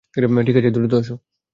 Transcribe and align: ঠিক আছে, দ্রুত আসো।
ঠিক 0.47 0.55
আছে, 0.59 0.69
দ্রুত 0.71 0.93
আসো। 0.93 1.15